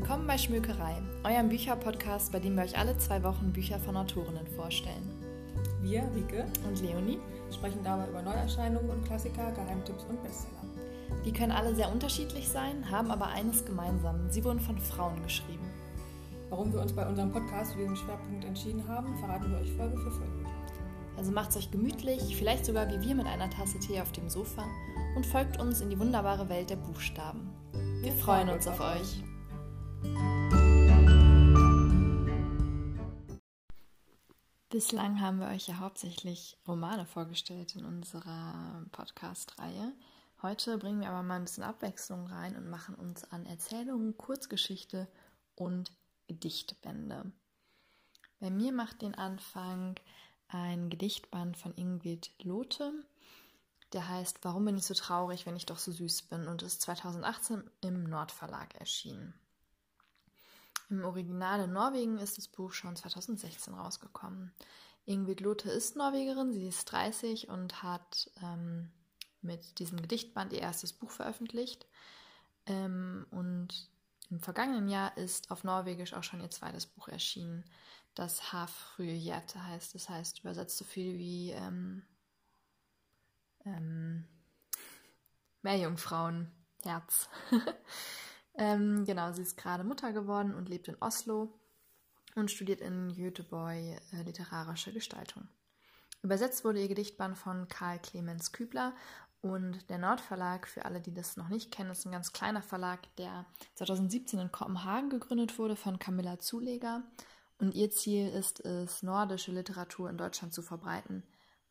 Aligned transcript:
Willkommen 0.00 0.26
bei 0.26 0.38
Schmökerei, 0.38 0.94
eurem 1.24 1.50
Bücherpodcast, 1.50 2.32
bei 2.32 2.40
dem 2.40 2.56
wir 2.56 2.62
euch 2.62 2.78
alle 2.78 2.96
zwei 2.96 3.22
Wochen 3.22 3.52
Bücher 3.52 3.78
von 3.78 3.98
Autorinnen 3.98 4.46
vorstellen. 4.56 5.10
Wir, 5.82 6.02
Rike 6.14 6.46
und 6.66 6.80
Leonie, 6.80 7.18
sprechen 7.52 7.84
dabei 7.84 8.08
über 8.08 8.22
Neuerscheinungen 8.22 8.88
und 8.88 9.04
Klassiker, 9.04 9.52
Geheimtipps 9.52 10.04
und 10.08 10.22
Bestseller. 10.22 10.64
Die 11.26 11.32
können 11.32 11.52
alle 11.52 11.74
sehr 11.74 11.92
unterschiedlich 11.92 12.48
sein, 12.48 12.90
haben 12.90 13.10
aber 13.10 13.26
eines 13.26 13.62
gemeinsam: 13.66 14.30
sie 14.30 14.42
wurden 14.42 14.58
von 14.58 14.78
Frauen 14.78 15.22
geschrieben. 15.22 15.68
Warum 16.48 16.72
wir 16.72 16.80
uns 16.80 16.94
bei 16.94 17.06
unserem 17.06 17.30
Podcast 17.30 17.74
für 17.74 17.80
diesen 17.80 17.96
Schwerpunkt 17.96 18.46
entschieden 18.46 18.88
haben, 18.88 19.18
verraten 19.18 19.50
wir 19.50 19.58
euch 19.58 19.72
Folge 19.72 19.98
für 19.98 20.10
Folge. 20.10 20.46
Also 21.18 21.30
macht's 21.30 21.58
euch 21.58 21.70
gemütlich, 21.70 22.36
vielleicht 22.36 22.64
sogar 22.64 22.88
wie 22.88 23.06
wir 23.06 23.14
mit 23.14 23.26
einer 23.26 23.50
Tasse 23.50 23.78
Tee 23.78 24.00
auf 24.00 24.12
dem 24.12 24.30
Sofa 24.30 24.64
und 25.14 25.26
folgt 25.26 25.60
uns 25.60 25.82
in 25.82 25.90
die 25.90 25.98
wunderbare 26.00 26.48
Welt 26.48 26.70
der 26.70 26.76
Buchstaben. 26.76 27.50
Wir 28.00 28.12
freuen 28.12 28.48
uns 28.48 28.66
auf 28.66 28.80
euch. 28.80 29.22
Bislang 34.70 35.20
haben 35.20 35.40
wir 35.40 35.48
euch 35.48 35.66
ja 35.66 35.78
hauptsächlich 35.78 36.56
Romane 36.66 37.04
vorgestellt 37.04 37.74
in 37.74 37.84
unserer 37.84 38.86
Podcast-Reihe. 38.92 39.92
Heute 40.42 40.78
bringen 40.78 41.00
wir 41.00 41.10
aber 41.10 41.24
mal 41.24 41.36
ein 41.36 41.44
bisschen 41.44 41.64
Abwechslung 41.64 42.28
rein 42.28 42.56
und 42.56 42.70
machen 42.70 42.94
uns 42.94 43.24
an 43.30 43.44
Erzählungen, 43.46 44.16
Kurzgeschichte 44.16 45.08
und 45.54 45.92
Gedichtbände. 46.28 47.32
Bei 48.38 48.48
mir 48.48 48.72
macht 48.72 49.02
den 49.02 49.14
Anfang 49.14 49.96
ein 50.48 50.88
Gedichtband 50.88 51.56
von 51.56 51.74
Ingrid 51.74 52.30
Lote. 52.42 52.92
Der 53.92 54.08
heißt 54.08 54.38
Warum 54.42 54.64
bin 54.64 54.78
ich 54.78 54.86
so 54.86 54.94
traurig, 54.94 55.46
wenn 55.46 55.56
ich 55.56 55.66
doch 55.66 55.78
so 55.78 55.92
süß 55.92 56.22
bin 56.22 56.46
und 56.46 56.62
ist 56.62 56.80
2018 56.82 57.68
im 57.80 58.04
Nordverlag 58.04 58.76
erschienen. 58.76 59.34
Im 60.90 61.04
Original 61.04 61.60
in 61.60 61.72
Norwegen 61.72 62.18
ist 62.18 62.36
das 62.36 62.48
Buch 62.48 62.72
schon 62.72 62.96
2016 62.96 63.74
rausgekommen. 63.74 64.52
Ingrid 65.06 65.40
Lotte 65.40 65.70
ist 65.70 65.96
Norwegerin, 65.96 66.52
sie 66.52 66.66
ist 66.66 66.84
30 66.86 67.48
und 67.48 67.82
hat 67.82 68.30
ähm, 68.42 68.90
mit 69.40 69.78
diesem 69.78 70.02
Gedichtband 70.02 70.52
ihr 70.52 70.60
erstes 70.60 70.92
Buch 70.92 71.10
veröffentlicht. 71.10 71.86
Ähm, 72.66 73.24
und 73.30 73.88
im 74.30 74.40
vergangenen 74.40 74.88
Jahr 74.88 75.16
ist 75.16 75.52
auf 75.52 75.62
Norwegisch 75.62 76.12
auch 76.12 76.24
schon 76.24 76.40
ihr 76.40 76.50
zweites 76.50 76.86
Buch 76.86 77.08
erschienen, 77.08 77.64
das 78.14 78.52
Hafrühe 78.52 79.14
Hjerte 79.14 79.64
heißt. 79.64 79.94
Das 79.94 80.08
heißt 80.08 80.40
übersetzt 80.40 80.76
so 80.76 80.84
viel 80.84 81.18
wie 81.18 81.50
ähm, 81.52 82.02
ähm, 83.64 84.26
Meerjungfrauenherz. 85.62 87.28
ähm, 88.54 89.04
genau, 89.04 89.32
sie 89.32 89.42
ist 89.42 89.56
gerade 89.56 89.84
Mutter 89.84 90.12
geworden 90.12 90.54
und 90.54 90.68
lebt 90.68 90.88
in 90.88 90.96
Oslo 91.00 91.52
und 92.34 92.50
studiert 92.50 92.80
in 92.80 93.14
Göteborg 93.14 93.74
äh, 93.74 94.22
literarische 94.24 94.92
Gestaltung. 94.92 95.48
Übersetzt 96.22 96.64
wurde 96.64 96.80
ihr 96.80 96.88
Gedichtband 96.88 97.38
von 97.38 97.68
Karl 97.68 97.98
Clemens 97.98 98.52
Kübler 98.52 98.94
und 99.42 99.88
der 99.88 99.98
Nordverlag, 99.98 100.68
für 100.68 100.84
alle, 100.84 101.00
die 101.00 101.14
das 101.14 101.36
noch 101.36 101.48
nicht 101.48 101.70
kennen, 101.70 101.90
ist 101.90 102.04
ein 102.04 102.12
ganz 102.12 102.32
kleiner 102.32 102.60
Verlag, 102.60 103.00
der 103.16 103.46
2017 103.76 104.38
in 104.38 104.52
Kopenhagen 104.52 105.08
gegründet 105.08 105.58
wurde 105.58 105.76
von 105.76 105.98
Camilla 105.98 106.38
Zuleger. 106.38 107.02
Und 107.58 107.74
ihr 107.74 107.90
Ziel 107.90 108.28
ist 108.28 108.60
es, 108.60 109.02
nordische 109.02 109.52
Literatur 109.52 110.10
in 110.10 110.18
Deutschland 110.18 110.52
zu 110.52 110.60
verbreiten. 110.62 111.22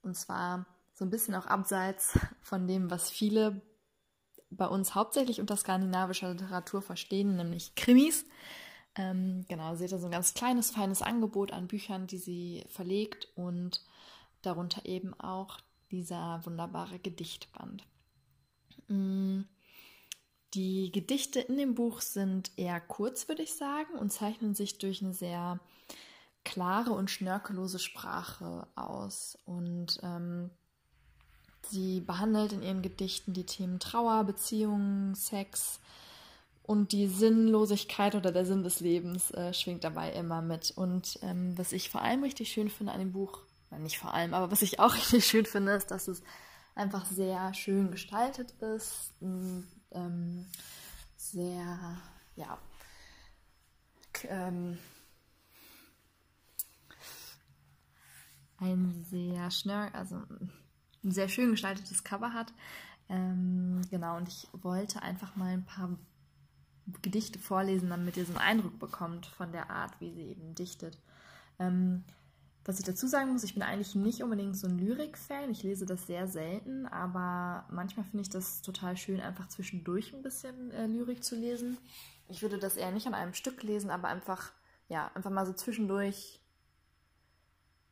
Und 0.01 0.15
zwar 0.15 0.65
so 0.93 1.05
ein 1.05 1.11
bisschen 1.11 1.35
auch 1.35 1.45
abseits 1.45 2.17
von 2.41 2.67
dem, 2.67 2.89
was 2.89 3.09
viele 3.09 3.61
bei 4.49 4.67
uns 4.67 4.95
hauptsächlich 4.95 5.39
unter 5.39 5.55
skandinavischer 5.55 6.31
Literatur 6.31 6.81
verstehen, 6.81 7.35
nämlich 7.35 7.75
Krimis. 7.75 8.25
Ähm, 8.95 9.45
genau, 9.47 9.75
sie 9.75 9.83
hat 9.85 9.91
so 9.99 10.07
ein 10.07 10.11
ganz 10.11 10.33
kleines, 10.33 10.71
feines 10.71 11.01
Angebot 11.01 11.51
an 11.53 11.67
Büchern, 11.67 12.07
die 12.07 12.17
sie 12.17 12.65
verlegt 12.69 13.27
und 13.35 13.83
darunter 14.41 14.85
eben 14.85 15.13
auch 15.19 15.59
dieser 15.91 16.41
wunderbare 16.45 16.99
Gedichtband. 16.99 17.85
Mm, 18.87 19.41
die 20.53 20.91
Gedichte 20.91 21.39
in 21.39 21.57
dem 21.57 21.75
Buch 21.75 22.01
sind 22.01 22.51
eher 22.57 22.81
kurz, 22.81 23.27
würde 23.27 23.43
ich 23.43 23.53
sagen, 23.53 23.93
und 23.93 24.11
zeichnen 24.11 24.55
sich 24.55 24.79
durch 24.79 25.03
eine 25.03 25.13
sehr 25.13 25.59
klare 26.43 26.91
und 26.91 27.11
schnörkellose 27.11 27.79
Sprache 27.79 28.67
aus. 28.75 29.37
Und 29.45 29.99
ähm, 30.01 30.49
Sie 31.63 32.01
behandelt 32.01 32.53
in 32.53 32.63
ihren 32.63 32.81
Gedichten 32.81 33.33
die 33.33 33.45
Themen 33.45 33.79
Trauer, 33.79 34.23
Beziehungen, 34.23 35.13
Sex 35.15 35.79
und 36.63 36.91
die 36.91 37.07
Sinnlosigkeit 37.07 38.15
oder 38.15 38.31
der 38.31 38.45
Sinn 38.45 38.63
des 38.63 38.79
Lebens 38.79 39.31
äh, 39.31 39.53
schwingt 39.53 39.83
dabei 39.83 40.11
immer 40.13 40.41
mit. 40.41 40.71
Und 40.71 41.19
ähm, 41.23 41.57
was 41.57 41.71
ich 41.71 41.89
vor 41.89 42.01
allem 42.01 42.23
richtig 42.23 42.51
schön 42.51 42.69
finde 42.69 42.93
an 42.93 42.99
dem 42.99 43.11
Buch, 43.11 43.39
nein, 43.71 43.83
nicht 43.83 43.97
vor 43.97 44.13
allem, 44.13 44.33
aber 44.33 44.51
was 44.51 44.61
ich 44.61 44.79
auch 44.79 44.93
richtig 44.95 45.25
schön 45.25 45.45
finde, 45.45 45.73
ist, 45.73 45.91
dass 45.91 46.07
es 46.07 46.21
einfach 46.75 47.05
sehr 47.05 47.53
schön 47.53 47.91
gestaltet 47.91 48.51
ist, 48.61 49.11
ähm, 49.21 50.45
sehr, 51.17 51.97
ja, 52.35 52.57
ähm, 54.27 54.77
ein 58.57 59.05
sehr 59.09 59.49
schnell, 59.51 59.89
also 59.93 60.21
ein 61.03 61.11
sehr 61.11 61.29
schön 61.29 61.51
gestaltetes 61.51 62.03
Cover 62.03 62.33
hat. 62.33 62.53
Ähm, 63.09 63.81
genau, 63.89 64.17
und 64.17 64.27
ich 64.27 64.47
wollte 64.53 65.01
einfach 65.01 65.35
mal 65.35 65.53
ein 65.53 65.65
paar 65.65 65.97
Gedichte 67.01 67.39
vorlesen, 67.39 67.89
damit 67.89 68.17
ihr 68.17 68.25
so 68.25 68.33
einen 68.33 68.41
Eindruck 68.41 68.79
bekommt 68.79 69.25
von 69.27 69.51
der 69.51 69.69
Art, 69.69 69.99
wie 69.99 70.11
sie 70.11 70.23
eben 70.23 70.55
dichtet. 70.55 70.97
Ähm, 71.59 72.03
was 72.65 72.79
ich 72.79 72.85
dazu 72.85 73.07
sagen 73.07 73.31
muss, 73.31 73.43
ich 73.43 73.53
bin 73.53 73.63
eigentlich 73.63 73.95
nicht 73.95 74.21
unbedingt 74.21 74.55
so 74.55 74.67
ein 74.67 74.77
Lyrik-Fan. 74.77 75.49
Ich 75.49 75.63
lese 75.63 75.85
das 75.85 76.05
sehr 76.05 76.27
selten, 76.27 76.85
aber 76.85 77.65
manchmal 77.71 78.05
finde 78.05 78.21
ich 78.21 78.29
das 78.29 78.61
total 78.61 78.95
schön, 78.97 79.19
einfach 79.19 79.47
zwischendurch 79.47 80.13
ein 80.13 80.21
bisschen 80.21 80.71
äh, 80.71 80.85
Lyrik 80.85 81.23
zu 81.23 81.35
lesen. 81.35 81.77
Ich 82.27 82.41
würde 82.41 82.59
das 82.59 82.77
eher 82.77 82.91
nicht 82.91 83.07
an 83.07 83.15
einem 83.15 83.33
Stück 83.33 83.63
lesen, 83.63 83.89
aber 83.89 84.07
einfach, 84.07 84.51
ja, 84.87 85.09
einfach 85.15 85.31
mal 85.31 85.47
so 85.47 85.53
zwischendurch 85.53 86.41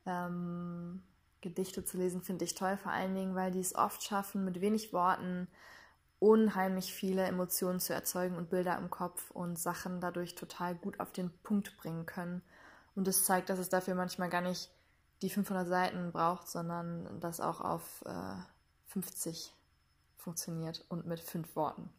ähm, 0.06 1.02
Gedichte 1.50 1.84
zu 1.84 1.98
lesen, 1.98 2.22
finde 2.22 2.46
ich 2.46 2.56
toll, 2.56 2.78
vor 2.78 2.92
allen 2.92 3.16
Dingen, 3.16 3.36
weil 3.36 3.52
die 3.52 3.60
es 3.60 3.76
oft 3.76 4.04
schaffen, 4.04 4.46
mit 4.46 4.62
wenig 4.62 4.94
Worten 4.94 5.48
unheimlich 6.20 6.94
viele 6.94 7.24
Emotionen 7.24 7.80
zu 7.80 7.94
erzeugen 7.94 8.38
und 8.38 8.50
Bilder 8.50 8.78
im 8.78 8.90
Kopf 8.90 9.30
und 9.32 9.60
Sachen 9.60 10.02
dadurch 10.02 10.36
total 10.36 10.76
gut 10.76 11.00
auf 11.00 11.12
den 11.12 11.30
Punkt 11.44 11.78
bringen 11.78 12.06
können. 12.06 12.42
Und 12.96 13.08
das 13.08 13.24
zeigt, 13.24 13.50
dass 13.50 13.60
es 13.60 13.70
dafür 13.70 13.94
manchmal 13.94 14.30
gar 14.30 14.42
nicht 14.42 14.72
die 15.22 15.30
500 15.30 15.68
Seiten 15.68 16.12
braucht, 16.12 16.48
sondern 16.48 17.20
das 17.20 17.40
auch 17.40 17.62
auf 17.62 18.04
äh, 18.06 18.36
50 18.88 19.54
funktioniert 20.16 20.84
und 20.90 21.06
mit 21.06 21.20
fünf 21.20 21.56
Worten. 21.56 21.90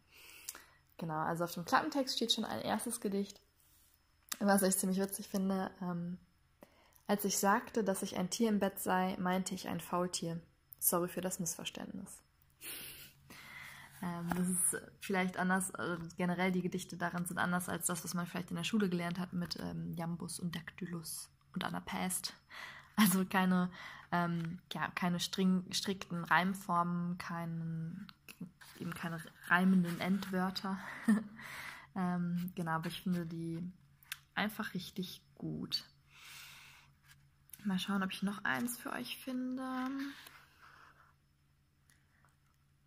Genau, 0.97 1.19
also 1.19 1.45
auf 1.45 1.53
dem 1.53 1.65
Klappentext 1.65 2.15
steht 2.15 2.33
schon 2.33 2.45
ein 2.45 2.61
erstes 2.61 2.99
Gedicht, 2.99 3.39
was 4.39 4.61
ich 4.61 4.77
ziemlich 4.77 4.99
witzig 4.99 5.29
finde. 5.29 5.71
Ähm, 5.81 6.17
als 7.09 7.25
ich 7.25 7.39
sagte, 7.39 7.83
dass 7.83 8.03
ich 8.03 8.17
ein 8.17 8.29
Tier 8.29 8.49
im 8.49 8.59
Bett 8.59 8.77
sei, 8.77 9.17
meinte 9.19 9.55
ich 9.55 9.67
ein 9.67 9.79
Faultier. 9.79 10.39
Sorry 10.77 11.07
für 11.07 11.21
das 11.21 11.39
Missverständnis. 11.39 12.21
Ähm, 14.03 14.29
das 14.37 14.47
ist 14.47 14.81
vielleicht 15.01 15.37
anders, 15.37 15.73
also 15.73 16.03
generell 16.17 16.51
die 16.51 16.61
Gedichte 16.61 16.97
darin 16.97 17.25
sind 17.25 17.39
anders 17.39 17.67
als 17.67 17.87
das, 17.87 18.03
was 18.03 18.13
man 18.13 18.27
vielleicht 18.27 18.51
in 18.51 18.57
der 18.57 18.63
Schule 18.63 18.89
gelernt 18.89 19.17
hat 19.17 19.33
mit 19.33 19.57
ähm, 19.59 19.91
Jambus 19.95 20.39
und 20.39 20.55
Dactylus 20.55 21.31
und 21.55 21.63
Anapest. 21.63 22.35
Also 22.95 23.25
keine, 23.25 23.71
ähm, 24.11 24.59
ja, 24.71 24.89
keine 24.89 25.19
string, 25.19 25.65
strikten 25.71 26.23
Reimformen, 26.23 27.17
keinen, 27.17 28.05
eben 28.79 28.93
keine 28.93 29.19
reimenden 29.47 29.99
Endwörter. 29.99 30.77
ähm, 31.95 32.51
genau, 32.53 32.73
aber 32.73 32.87
ich 32.87 33.01
finde 33.01 33.25
die 33.25 33.63
einfach 34.35 34.75
richtig 34.75 35.23
gut. 35.33 35.85
Mal 37.65 37.79
schauen, 37.79 38.03
ob 38.03 38.11
ich 38.11 38.23
noch 38.23 38.43
eins 38.43 38.77
für 38.77 38.91
euch 38.93 39.17
finde. 39.17 39.63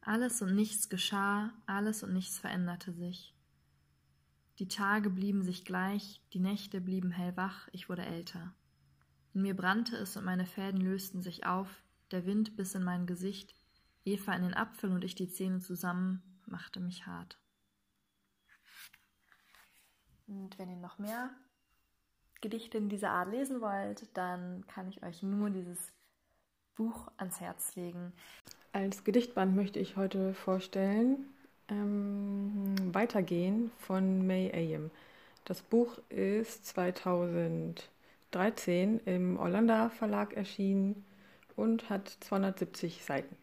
Alles 0.01 0.43
und 0.43 0.55
nichts 0.55 0.89
geschah, 0.89 1.53
alles 1.67 2.03
und 2.03 2.13
nichts 2.13 2.39
veränderte 2.39 2.93
sich. 2.93 3.35
Die 4.59 4.69
Tage 4.69 5.11
blieben 5.11 5.43
sich 5.43 5.65
gleich, 5.65 6.21
die 6.33 6.41
Nächte 6.41 6.81
blieben 6.81 7.11
hellwach, 7.11 7.69
ich 7.73 7.89
wurde 7.89 8.05
älter. 8.05 8.55
In 9.35 9.43
mir 9.43 9.55
brannte 9.55 9.97
es 9.97 10.17
und 10.17 10.25
meine 10.25 10.47
Fäden 10.47 10.81
lösten 10.81 11.23
sich 11.23 11.47
auf, 11.47 11.83
der 12.11 12.27
Wind 12.27 12.57
biss 12.57 12.75
in 12.75 12.83
mein 12.83 13.07
Gesicht, 13.07 13.55
Eva 14.05 14.35
in 14.35 14.43
den 14.43 14.55
Apfel 14.55 14.91
und 14.91 15.05
ich 15.05 15.15
die 15.15 15.29
Zähne 15.29 15.61
zusammen, 15.61 16.23
machte 16.47 16.81
mich 16.81 17.07
hart. 17.07 17.39
Und 20.27 20.59
wenn 20.59 20.69
ihr 20.69 20.77
noch 20.77 20.99
mehr 20.99 21.31
Gedichte 22.43 22.77
in 22.77 22.91
dieser 22.91 23.11
Art 23.11 23.31
lesen 23.31 23.63
wollt, 23.63 24.07
dann 24.15 24.65
kann 24.67 24.89
ich 24.89 25.03
euch 25.03 25.23
nur 25.23 25.49
dieses 25.49 25.79
Buch 26.77 27.11
ans 27.17 27.41
Herz 27.41 27.75
legen. 27.77 28.13
Als 28.73 29.05
Gedichtband 29.05 29.57
möchte 29.57 29.79
ich 29.79 29.97
heute 29.97 30.35
vorstellen 30.35 31.25
ähm, 31.69 32.75
Weitergehen 32.93 33.71
von 33.79 34.27
May 34.27 34.53
Ayem. 34.53 34.91
Das 35.45 35.63
Buch 35.63 35.99
ist 36.09 36.67
2013 36.67 39.01
im 39.07 39.39
Orlando 39.39 39.89
Verlag 39.89 40.35
erschienen 40.35 41.05
und 41.57 41.91
hat 41.91 42.09
270 42.21 43.05
Seiten. 43.05 43.37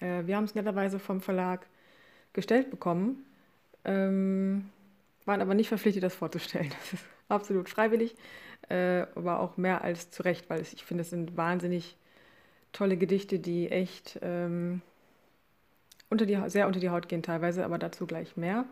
Äh, 0.00 0.26
wir 0.26 0.36
haben 0.36 0.44
es 0.44 0.54
netterweise 0.54 0.98
vom 0.98 1.20
Verlag 1.20 1.66
gestellt 2.32 2.70
bekommen, 2.70 3.24
ähm, 3.84 4.70
waren 5.24 5.40
aber 5.40 5.54
nicht 5.54 5.68
verpflichtet, 5.68 6.02
das 6.02 6.14
vorzustellen. 6.14 6.72
Absolut 7.30 7.68
freiwillig, 7.68 8.16
äh, 8.68 9.06
aber 9.14 9.40
auch 9.40 9.56
mehr 9.56 9.82
als 9.82 10.10
zu 10.10 10.24
Recht, 10.24 10.50
weil 10.50 10.60
ich 10.62 10.84
finde, 10.84 11.02
es 11.02 11.10
sind 11.10 11.36
wahnsinnig 11.36 11.96
tolle 12.72 12.96
Gedichte, 12.96 13.38
die 13.38 13.68
echt 13.70 14.18
ähm, 14.22 14.82
unter 16.08 16.26
die, 16.26 16.38
sehr 16.48 16.66
unter 16.66 16.80
die 16.80 16.90
Haut 16.90 17.08
gehen 17.08 17.22
teilweise, 17.22 17.64
aber 17.64 17.78
dazu 17.78 18.06
gleich 18.06 18.36
mehr. 18.36 18.64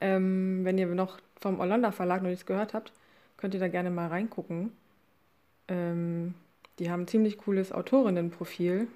Ähm, 0.00 0.60
wenn 0.64 0.78
ihr 0.78 0.86
noch 0.86 1.18
vom 1.40 1.58
Orlando 1.58 1.90
Verlag 1.90 2.22
noch 2.22 2.28
nichts 2.28 2.46
gehört 2.46 2.74
habt, 2.74 2.92
könnt 3.36 3.54
ihr 3.54 3.60
da 3.60 3.68
gerne 3.68 3.90
mal 3.90 4.08
reingucken. 4.08 4.72
Ähm, 5.68 6.34
die 6.78 6.90
haben 6.90 7.02
ein 7.02 7.08
ziemlich 7.08 7.38
cooles 7.38 7.72
Autorinnenprofil, 7.72 8.88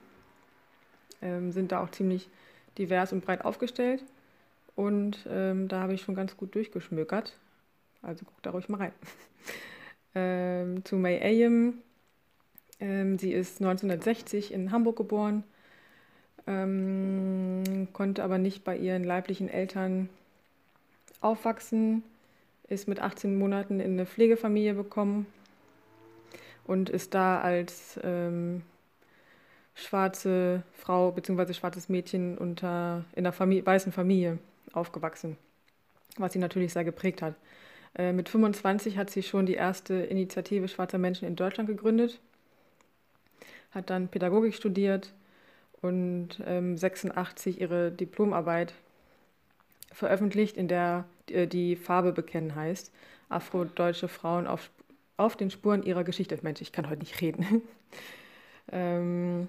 ähm, 1.23 1.53
sind 1.53 1.73
da 1.73 1.83
auch 1.83 1.91
ziemlich 1.91 2.29
divers 2.77 3.12
und 3.12 3.25
breit 3.25 3.44
aufgestellt. 3.44 4.05
Und 4.75 5.27
ähm, 5.31 5.69
da 5.69 5.81
habe 5.81 5.94
ich 5.94 6.03
schon 6.03 6.15
ganz 6.15 6.37
gut 6.37 6.55
durchgeschmökert. 6.55 7.35
Also 8.03 8.25
guckt 8.25 8.45
da 8.45 8.51
ruhig 8.51 8.69
mal 8.69 8.79
rein. 8.79 8.93
ähm, 10.15 10.85
zu 10.85 10.97
May 10.97 11.21
Ayem. 11.21 11.83
Ähm, 12.81 13.19
sie 13.19 13.33
ist 13.33 13.61
1960 13.61 14.53
in 14.53 14.71
Hamburg 14.71 14.97
geboren, 14.97 15.45
ähm, 16.47 17.89
konnte 17.93 18.23
aber 18.23 18.39
nicht 18.39 18.65
bei 18.65 18.77
ihren 18.77 19.03
leiblichen 19.03 19.49
Eltern 19.49 20.11
aufwachsen, 21.21 22.03
ist 22.69 22.87
mit 22.87 23.01
18 23.01 23.39
Monaten 23.39 23.81
in 23.81 23.93
eine 23.93 24.07
Pflegefamilie 24.07 24.75
bekommen 24.75 25.27
und 26.67 26.91
ist 26.91 27.15
da 27.15 27.41
als 27.41 27.99
ähm, 28.03 28.63
schwarze 29.75 30.63
Frau 30.73 31.13
bzw. 31.13 31.55
schwarzes 31.55 31.89
Mädchen 31.89 32.37
unter, 32.37 33.05
in 33.13 33.21
einer 33.21 33.33
Familie, 33.33 33.65
weißen 33.65 33.93
Familie 33.93 34.39
aufgewachsen, 34.73 35.39
was 36.19 36.35
sie 36.35 36.39
natürlich 36.39 36.73
sehr 36.75 36.85
geprägt 36.85 37.23
hat. 37.23 37.35
Äh, 37.99 38.13
mit 38.13 38.29
25 38.29 38.99
hat 38.99 39.11
sie 39.11 39.23
schon 39.23 39.47
die 39.47 39.55
erste 39.55 39.95
Initiative 39.95 40.69
schwarzer 40.69 40.99
Menschen 40.99 41.27
in 41.27 41.37
Deutschland 41.37 41.69
gegründet, 41.69 42.21
hat 43.71 43.91
dann 43.91 44.09
Pädagogik 44.09 44.55
studiert 44.55 45.13
und 45.81 46.41
ähm, 46.45 46.77
86 46.77 47.61
ihre 47.61 47.91
Diplomarbeit 47.91 48.75
veröffentlicht, 49.93 50.57
in 50.57 50.69
der 50.69 51.05
äh, 51.31 51.47
die 51.47 51.77
Farbe 51.77 52.13
bekennen 52.13 52.55
heißt. 52.55 52.93
Afrodeutsche 53.29 54.09
Frauen 54.09 54.47
auf, 54.47 54.71
auf 55.17 55.37
den 55.37 55.51
Spuren 55.51 55.83
ihrer 55.83 56.05
Geschichte. 56.05 56.39
Mensch, 56.43 56.61
ich 56.61 56.73
kann 56.73 56.89
heute 56.89 57.01
nicht 57.01 57.21
reden. 57.21 57.63
ähm, 58.73 59.49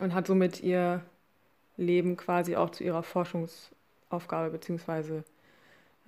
und 0.00 0.14
hat 0.14 0.26
somit 0.26 0.62
ihr 0.62 1.00
Leben 1.76 2.16
quasi 2.16 2.56
auch 2.56 2.70
zu 2.70 2.84
ihrer 2.84 3.02
Forschungsaufgabe 3.02 4.58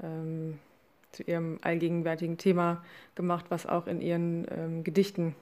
ähm, 0.02 0.58
zu 1.12 1.22
ihrem 1.22 1.58
allgegenwärtigen 1.62 2.38
Thema 2.38 2.84
gemacht, 3.14 3.46
was 3.48 3.66
auch 3.66 3.86
in 3.86 4.00
ihren 4.00 4.46
ähm, 4.50 4.84
Gedichten 4.84 5.34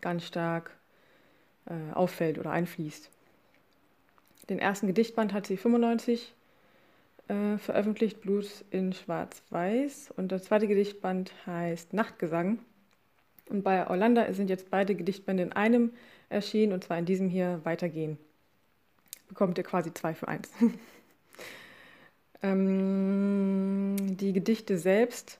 ganz 0.00 0.24
stark 0.24 0.70
äh, 1.66 1.94
auffällt 1.94 2.38
oder 2.38 2.50
einfließt. 2.50 3.10
Den 4.48 4.58
ersten 4.58 4.86
Gedichtband 4.86 5.32
hat 5.32 5.46
sie 5.46 5.56
95 5.56 6.32
äh, 7.28 7.58
veröffentlicht, 7.58 8.20
Blues 8.20 8.64
in 8.70 8.92
Schwarz-Weiß. 8.92 10.12
Und 10.16 10.30
das 10.30 10.44
zweite 10.44 10.68
Gedichtband 10.68 11.32
heißt 11.46 11.92
Nachtgesang. 11.92 12.60
Und 13.48 13.62
bei 13.62 13.88
Orlando 13.88 14.22
sind 14.32 14.50
jetzt 14.50 14.70
beide 14.70 14.94
Gedichtbände 14.94 15.42
in 15.42 15.52
einem 15.52 15.92
erschienen, 16.28 16.72
und 16.72 16.84
zwar 16.84 16.98
in 16.98 17.04
diesem 17.04 17.28
hier 17.28 17.60
Weitergehen. 17.64 18.18
Bekommt 19.28 19.58
ihr 19.58 19.64
quasi 19.64 19.92
zwei 19.92 20.14
für 20.14 20.28
eins. 20.28 20.50
ähm, 22.42 23.96
die 24.16 24.32
Gedichte 24.32 24.78
selbst, 24.78 25.38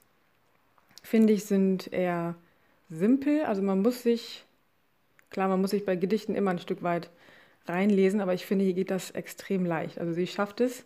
finde 1.02 1.32
ich, 1.32 1.44
sind 1.44 1.92
eher 1.92 2.34
simpel. 2.90 3.44
Also 3.44 3.62
man 3.62 3.82
muss 3.82 4.02
sich, 4.02 4.44
klar, 5.30 5.48
man 5.48 5.60
muss 5.60 5.70
sich 5.70 5.84
bei 5.84 5.96
Gedichten 5.96 6.34
immer 6.34 6.50
ein 6.50 6.58
Stück 6.58 6.82
weit 6.82 7.10
reinlesen, 7.66 8.20
aber 8.20 8.34
ich 8.34 8.46
finde, 8.46 8.64
hier 8.64 8.74
geht 8.74 8.90
das 8.90 9.10
extrem 9.10 9.64
leicht. 9.64 9.98
Also 9.98 10.12
sie 10.12 10.26
schafft 10.26 10.60
es 10.60 10.84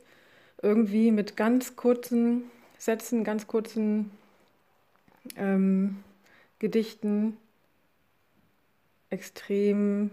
irgendwie 0.62 1.10
mit 1.10 1.36
ganz 1.36 1.76
kurzen 1.76 2.44
Sätzen, 2.78 3.24
ganz 3.24 3.46
kurzen 3.46 4.10
ähm, 5.36 6.02
Gedichten 6.58 7.36
extrem 9.10 10.10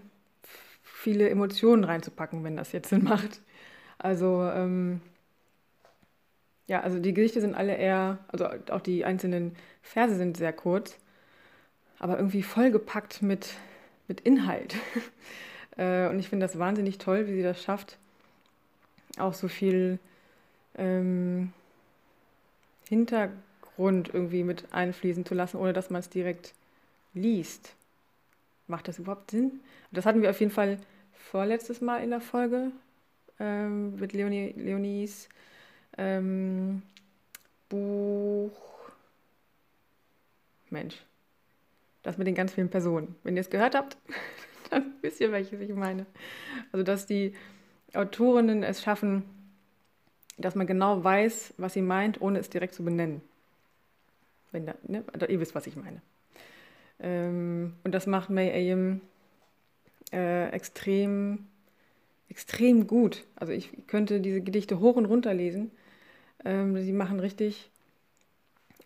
viele 0.83 1.29
Emotionen 1.29 1.83
reinzupacken, 1.83 2.43
wenn 2.43 2.57
das 2.57 2.71
jetzt 2.71 2.89
Sinn 2.89 3.03
macht. 3.03 3.41
Also 3.99 4.43
ähm, 4.43 5.01
ja, 6.67 6.81
also 6.81 6.99
die 6.99 7.13
Gedichte 7.13 7.41
sind 7.41 7.55
alle 7.55 7.75
eher, 7.75 8.19
also 8.27 8.47
auch 8.71 8.81
die 8.81 9.05
einzelnen 9.05 9.55
Verse 9.81 10.15
sind 10.15 10.37
sehr 10.37 10.53
kurz, 10.53 10.97
aber 11.97 12.17
irgendwie 12.17 12.43
vollgepackt 12.43 13.21
mit, 13.21 13.53
mit 14.07 14.21
Inhalt. 14.21 14.75
äh, 15.77 16.07
und 16.09 16.19
ich 16.19 16.29
finde 16.29 16.45
das 16.45 16.59
wahnsinnig 16.59 16.97
toll, 16.97 17.27
wie 17.27 17.35
sie 17.35 17.43
das 17.43 17.63
schafft, 17.63 17.97
auch 19.17 19.33
so 19.33 19.47
viel 19.47 19.97
ähm, 20.77 21.53
Hintergrund 22.89 24.13
irgendwie 24.13 24.43
mit 24.43 24.73
einfließen 24.73 25.25
zu 25.25 25.33
lassen, 25.35 25.57
ohne 25.57 25.73
dass 25.73 25.89
man 25.89 26.01
es 26.01 26.09
direkt 26.09 26.53
liest. 27.13 27.73
Macht 28.67 28.89
das 28.89 28.99
überhaupt 28.99 29.31
Sinn? 29.31 29.61
Das 29.91 30.05
hatten 30.05 30.21
wir 30.21 30.29
auf 30.29 30.39
jeden 30.41 30.51
Fall 30.51 30.77
vorletztes 31.13 31.79
Mal 31.79 32.03
in 32.03 32.09
der 32.09 32.21
Folge 32.21 32.71
ähm, 33.39 33.95
mit 33.95 34.11
Leonie, 34.11 34.53
Leonies 34.57 35.29
ähm, 35.97 36.81
Buch. 37.69 38.51
Mensch, 40.69 41.01
das 42.03 42.17
mit 42.17 42.27
den 42.27 42.35
ganz 42.35 42.53
vielen 42.53 42.69
Personen. 42.69 43.15
Wenn 43.23 43.35
ihr 43.35 43.41
es 43.41 43.49
gehört 43.49 43.75
habt, 43.75 43.97
dann 44.69 44.93
wisst 45.01 45.21
ihr, 45.21 45.31
welches 45.31 45.59
ich 45.61 45.73
meine. 45.73 46.05
Also, 46.71 46.83
dass 46.83 47.05
die 47.05 47.33
Autorinnen 47.93 48.63
es 48.63 48.81
schaffen, 48.81 49.23
dass 50.37 50.55
man 50.55 50.67
genau 50.67 51.03
weiß, 51.03 51.53
was 51.57 51.73
sie 51.73 51.81
meint, 51.81 52.21
ohne 52.21 52.39
es 52.39 52.49
direkt 52.49 52.75
zu 52.75 52.83
benennen. 52.83 53.21
Wenn 54.51 54.65
da, 54.65 54.75
ne? 54.83 55.03
Ihr 55.27 55.39
wisst, 55.39 55.55
was 55.55 55.67
ich 55.67 55.75
meine. 55.75 56.01
Ähm, 56.99 57.73
und 57.83 57.93
das 57.93 58.07
macht 58.07 58.29
May 58.29 58.51
Ayem 58.51 59.01
äh, 60.11 60.49
extrem, 60.49 61.47
extrem 62.29 62.87
gut. 62.87 63.25
Also 63.35 63.53
ich 63.53 63.71
könnte 63.87 64.19
diese 64.19 64.41
Gedichte 64.41 64.79
hoch 64.79 64.95
und 64.95 65.05
runter 65.05 65.33
lesen. 65.33 65.71
Ähm, 66.45 66.77
sie 66.81 66.93
machen 66.93 67.19
richtig, 67.19 67.69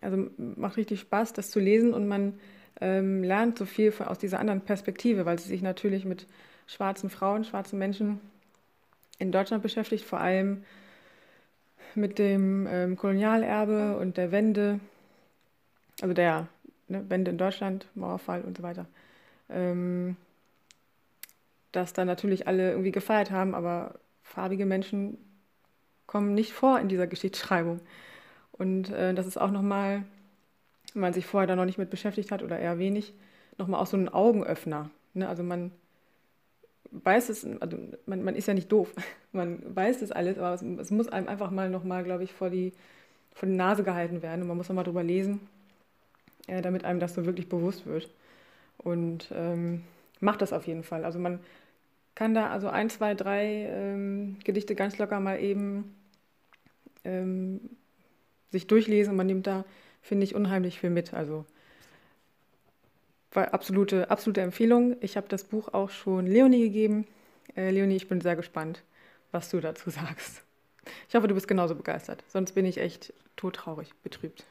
also 0.00 0.28
macht 0.36 0.76
richtig 0.76 1.00
Spaß, 1.00 1.32
das 1.32 1.50
zu 1.50 1.60
lesen 1.60 1.94
und 1.94 2.08
man 2.08 2.38
ähm, 2.80 3.22
lernt 3.22 3.58
so 3.58 3.64
viel 3.64 3.92
aus 4.04 4.18
dieser 4.18 4.40
anderen 4.40 4.60
Perspektive, 4.60 5.24
weil 5.24 5.38
sie 5.38 5.48
sich 5.48 5.62
natürlich 5.62 6.04
mit 6.04 6.26
schwarzen 6.66 7.10
Frauen, 7.10 7.44
schwarzen 7.44 7.78
Menschen 7.78 8.20
in 9.18 9.30
Deutschland 9.30 9.62
beschäftigt, 9.62 10.04
vor 10.04 10.20
allem 10.20 10.64
mit 11.94 12.18
dem 12.18 12.66
ähm, 12.66 12.96
Kolonialerbe 12.96 13.96
und 13.98 14.16
der 14.16 14.32
Wende, 14.32 14.80
also 16.00 16.14
der 16.14 16.48
ne, 16.88 17.04
Wende 17.08 17.30
in 17.30 17.38
Deutschland, 17.38 17.86
Mauerfall 17.94 18.42
und 18.42 18.56
so 18.56 18.62
weiter, 18.62 18.86
ähm, 19.50 20.16
dass 21.70 21.92
da 21.92 22.04
natürlich 22.04 22.46
alle 22.46 22.70
irgendwie 22.70 22.92
gefeiert 22.92 23.30
haben, 23.30 23.54
aber 23.54 23.94
farbige 24.22 24.66
Menschen 24.66 25.18
kommen 26.12 26.34
nicht 26.34 26.52
vor 26.52 26.78
in 26.78 26.88
dieser 26.88 27.06
Geschichtsschreibung. 27.06 27.80
Und 28.52 28.90
äh, 28.90 29.14
das 29.14 29.26
ist 29.26 29.38
auch 29.38 29.50
nochmal, 29.50 30.04
wenn 30.92 31.00
man 31.00 31.14
sich 31.14 31.24
vorher 31.24 31.46
da 31.46 31.56
noch 31.56 31.64
nicht 31.64 31.78
mit 31.78 31.88
beschäftigt 31.88 32.30
hat 32.30 32.42
oder 32.42 32.58
eher 32.58 32.78
wenig, 32.78 33.14
nochmal 33.56 33.80
auch 33.80 33.86
so 33.86 33.96
ein 33.96 34.10
Augenöffner. 34.10 34.90
Ne? 35.14 35.26
Also 35.26 35.42
man 35.42 35.72
weiß 36.90 37.30
es, 37.30 37.46
also 37.60 37.78
man, 38.04 38.22
man 38.24 38.36
ist 38.36 38.46
ja 38.46 38.52
nicht 38.52 38.70
doof, 38.70 38.92
man 39.32 39.74
weiß 39.74 40.00
das 40.00 40.12
alles, 40.12 40.36
aber 40.36 40.52
es, 40.52 40.60
es 40.60 40.90
muss 40.90 41.08
einem 41.08 41.28
einfach 41.28 41.50
mal 41.50 41.70
nochmal, 41.70 42.04
glaube 42.04 42.24
ich, 42.24 42.32
vor 42.34 42.50
die, 42.50 42.74
vor 43.32 43.48
die 43.48 43.54
Nase 43.54 43.82
gehalten 43.82 44.20
werden 44.20 44.42
und 44.42 44.48
man 44.48 44.58
muss 44.58 44.68
nochmal 44.68 44.84
drüber 44.84 45.02
lesen, 45.02 45.40
äh, 46.46 46.60
damit 46.60 46.84
einem 46.84 47.00
das 47.00 47.14
so 47.14 47.24
wirklich 47.24 47.48
bewusst 47.48 47.86
wird. 47.86 48.10
Und 48.76 49.32
ähm, 49.34 49.82
macht 50.20 50.42
das 50.42 50.52
auf 50.52 50.66
jeden 50.66 50.82
Fall. 50.82 51.06
Also 51.06 51.18
man 51.18 51.40
kann 52.14 52.34
da 52.34 52.50
also 52.50 52.68
ein, 52.68 52.90
zwei, 52.90 53.14
drei 53.14 53.66
ähm, 53.70 54.36
Gedichte 54.44 54.74
ganz 54.74 54.98
locker 54.98 55.18
mal 55.18 55.40
eben 55.40 55.94
ähm, 57.04 57.60
sich 58.50 58.66
durchlesen 58.66 59.16
man 59.16 59.26
nimmt 59.26 59.46
da, 59.46 59.64
finde 60.02 60.24
ich, 60.24 60.34
unheimlich 60.34 60.80
viel 60.80 60.90
mit. 60.90 61.14
Also 61.14 61.46
war 63.32 63.54
absolute, 63.54 64.10
absolute 64.10 64.42
Empfehlung. 64.42 64.96
Ich 65.00 65.16
habe 65.16 65.28
das 65.28 65.44
Buch 65.44 65.72
auch 65.72 65.90
schon 65.90 66.26
Leonie 66.26 66.60
gegeben. 66.60 67.06
Äh, 67.56 67.70
Leonie, 67.70 67.96
ich 67.96 68.08
bin 68.08 68.20
sehr 68.20 68.36
gespannt, 68.36 68.82
was 69.30 69.48
du 69.50 69.60
dazu 69.60 69.90
sagst. 69.90 70.42
Ich 71.08 71.14
hoffe, 71.14 71.28
du 71.28 71.34
bist 71.34 71.48
genauso 71.48 71.74
begeistert. 71.74 72.22
Sonst 72.28 72.52
bin 72.52 72.66
ich 72.66 72.78
echt 72.78 73.12
todtraurig, 73.36 73.94
betrübt. 74.02 74.44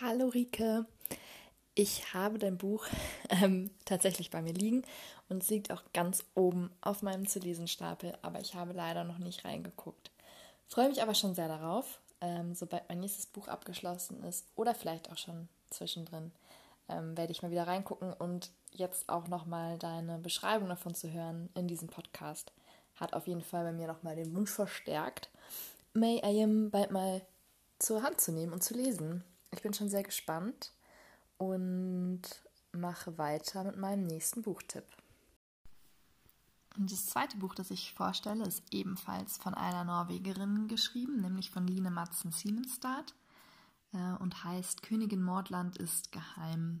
Hallo 0.00 0.28
Rike. 0.28 0.86
Ich 1.74 2.12
habe 2.12 2.38
dein 2.38 2.58
Buch 2.58 2.86
ähm, 3.30 3.70
tatsächlich 3.84 4.30
bei 4.30 4.42
mir 4.42 4.52
liegen 4.52 4.82
und 5.28 5.42
es 5.42 5.48
liegt 5.48 5.70
auch 5.70 5.82
ganz 5.94 6.24
oben 6.34 6.70
auf 6.82 7.02
meinem 7.02 7.26
zu 7.26 7.38
lesen 7.38 7.66
Stapel, 7.66 8.16
aber 8.22 8.40
ich 8.40 8.54
habe 8.54 8.72
leider 8.72 9.04
noch 9.04 9.18
nicht 9.18 9.44
reingeguckt. 9.44 10.10
Freue 10.68 10.88
mich 10.88 11.02
aber 11.02 11.14
schon 11.14 11.34
sehr 11.34 11.48
darauf, 11.48 12.00
ähm, 12.20 12.54
sobald 12.54 12.86
mein 12.88 13.00
nächstes 13.00 13.26
Buch 13.26 13.48
abgeschlossen 13.48 14.22
ist 14.24 14.46
oder 14.54 14.74
vielleicht 14.74 15.10
auch 15.10 15.16
schon 15.16 15.48
zwischendrin, 15.70 16.32
ähm, 16.88 17.16
werde 17.16 17.32
ich 17.32 17.42
mal 17.42 17.50
wieder 17.50 17.66
reingucken 17.66 18.12
und 18.12 18.50
jetzt 18.72 19.08
auch 19.08 19.28
nochmal 19.28 19.78
deine 19.78 20.18
Beschreibung 20.18 20.68
davon 20.68 20.94
zu 20.94 21.10
hören 21.10 21.48
in 21.54 21.68
diesem 21.68 21.88
Podcast. 21.88 22.52
Hat 22.96 23.14
auf 23.14 23.26
jeden 23.26 23.42
Fall 23.42 23.64
bei 23.64 23.72
mir 23.72 23.86
nochmal 23.86 24.16
den 24.16 24.34
Wunsch 24.34 24.50
verstärkt, 24.50 25.30
May 25.94 26.20
I 26.24 26.42
Am 26.44 26.70
bald 26.70 26.90
mal 26.90 27.22
zur 27.78 28.02
Hand 28.02 28.20
zu 28.20 28.32
nehmen 28.32 28.52
und 28.52 28.62
zu 28.62 28.74
lesen. 28.74 29.24
Ich 29.50 29.62
bin 29.62 29.74
schon 29.74 29.88
sehr 29.88 30.02
gespannt 30.02 30.72
und 31.42 32.22
mache 32.72 33.18
weiter 33.18 33.64
mit 33.64 33.76
meinem 33.76 34.04
nächsten 34.04 34.42
Buchtipp. 34.42 34.84
Und 36.78 36.90
das 36.90 37.06
zweite 37.06 37.36
Buch, 37.36 37.54
das 37.54 37.70
ich 37.70 37.92
vorstelle, 37.92 38.44
ist 38.44 38.62
ebenfalls 38.70 39.38
von 39.38 39.54
einer 39.54 39.84
Norwegerin 39.84 40.68
geschrieben, 40.68 41.20
nämlich 41.20 41.50
von 41.50 41.66
Line 41.66 41.90
Madsen 41.90 42.30
Simenstad 42.30 43.14
äh, 43.92 44.12
und 44.20 44.44
heißt 44.44 44.82
Königin 44.82 45.22
Mordland 45.22 45.76
ist 45.78 46.12
geheim. 46.12 46.80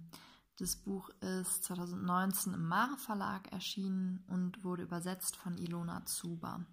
Das 0.58 0.76
Buch 0.76 1.10
ist 1.20 1.64
2019 1.64 2.54
im 2.54 2.66
Mare 2.66 2.96
Verlag 2.96 3.50
erschienen 3.52 4.24
und 4.28 4.64
wurde 4.64 4.84
übersetzt 4.84 5.36
von 5.36 5.58
Ilona 5.58 6.06
Zuber. 6.06 6.64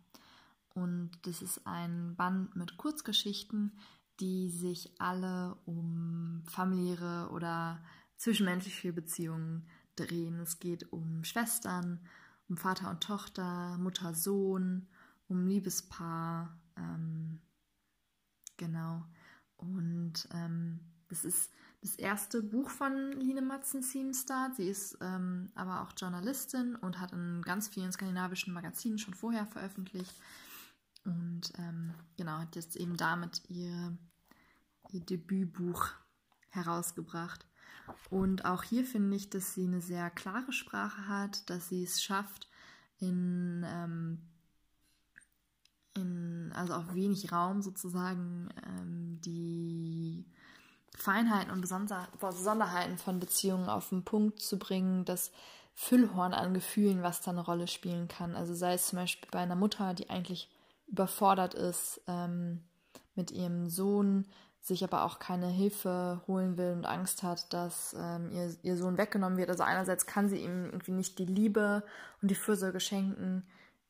Und 0.75 1.11
das 1.23 1.41
ist 1.41 1.65
ein 1.65 2.15
Band 2.15 2.55
mit 2.55 2.77
Kurzgeschichten, 2.77 3.73
die 4.19 4.49
sich 4.49 4.91
alle 4.99 5.57
um 5.65 6.43
familiäre 6.45 7.29
oder 7.31 7.81
zwischenmenschliche 8.17 8.93
Beziehungen 8.93 9.67
drehen. 9.95 10.39
Es 10.39 10.59
geht 10.59 10.91
um 10.91 11.23
Schwestern, 11.23 11.99
um 12.47 12.57
Vater 12.57 12.89
und 12.89 13.01
Tochter, 13.01 13.77
Mutter, 13.77 14.13
Sohn, 14.13 14.87
um 15.27 15.47
Liebespaar. 15.47 16.57
Ähm, 16.75 17.39
genau. 18.57 19.05
Und 19.57 20.27
ähm, 20.33 20.79
das 21.09 21.25
ist 21.25 21.51
das 21.81 21.95
erste 21.95 22.43
Buch 22.43 22.69
von 22.69 23.11
Line 23.13 23.41
Matzen 23.41 23.81
Siemstad. 23.81 24.55
Sie 24.55 24.67
ist 24.67 24.97
ähm, 25.01 25.49
aber 25.55 25.81
auch 25.81 25.93
Journalistin 25.95 26.75
und 26.75 26.99
hat 26.99 27.13
in 27.13 27.41
ganz 27.41 27.67
vielen 27.69 27.91
skandinavischen 27.91 28.53
Magazinen 28.53 28.99
schon 28.99 29.13
vorher 29.13 29.45
veröffentlicht. 29.45 30.13
Und 31.05 31.53
ähm, 31.57 31.93
genau, 32.17 32.39
hat 32.39 32.55
jetzt 32.55 32.75
eben 32.75 32.97
damit 32.97 33.41
ihr, 33.49 33.97
ihr 34.91 35.01
Debütbuch 35.01 35.87
herausgebracht. 36.49 37.45
Und 38.09 38.45
auch 38.45 38.63
hier 38.63 38.85
finde 38.85 39.15
ich, 39.15 39.29
dass 39.29 39.53
sie 39.53 39.65
eine 39.65 39.81
sehr 39.81 40.09
klare 40.09 40.51
Sprache 40.51 41.07
hat, 41.07 41.49
dass 41.49 41.69
sie 41.69 41.83
es 41.83 42.03
schafft, 42.03 42.47
in, 42.99 43.65
ähm, 43.67 44.21
in 45.95 46.51
also 46.53 46.73
auf 46.73 46.93
wenig 46.93 47.31
Raum 47.31 47.61
sozusagen 47.61 48.49
ähm, 48.67 49.19
die 49.21 50.25
Feinheiten 50.95 51.51
und 51.51 51.61
Besonderheiten 51.61 52.97
von 52.97 53.19
Beziehungen 53.19 53.69
auf 53.69 53.89
den 53.89 54.03
Punkt 54.03 54.41
zu 54.41 54.59
bringen, 54.59 55.05
das 55.05 55.31
Füllhorn 55.73 56.33
an 56.33 56.53
Gefühlen, 56.53 57.03
was 57.03 57.21
da 57.21 57.31
eine 57.31 57.41
Rolle 57.45 57.67
spielen 57.67 58.09
kann. 58.09 58.35
Also 58.35 58.53
sei 58.53 58.73
es 58.73 58.87
zum 58.87 58.97
Beispiel 58.97 59.29
bei 59.31 59.39
einer 59.39 59.55
Mutter, 59.55 59.93
die 59.93 60.09
eigentlich 60.09 60.49
überfordert 60.87 61.53
ist 61.53 62.01
ähm, 62.07 62.63
mit 63.19 63.31
ihrem 63.31 63.69
Sohn, 63.69 64.25
sich 64.61 64.81
aber 64.83 65.03
auch 65.03 65.19
keine 65.19 65.47
Hilfe 65.47 66.21
holen 66.25 66.57
will 66.57 66.71
und 66.71 66.85
Angst 66.85 67.21
hat, 67.21 67.51
dass 67.51 67.93
ähm, 67.99 68.31
ihr, 68.31 68.55
ihr 68.63 68.77
Sohn 68.77 68.97
weggenommen 68.97 69.37
wird. 69.37 69.49
Also 69.49 69.63
einerseits 69.63 70.05
kann 70.05 70.29
sie 70.29 70.37
ihm 70.37 70.65
irgendwie 70.65 70.93
nicht 70.93 71.19
die 71.19 71.25
Liebe 71.25 71.83
und 72.21 72.31
die 72.31 72.35
Fürsorge 72.35 72.79
schenken, 72.79 73.45